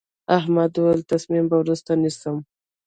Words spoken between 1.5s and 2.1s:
وروسته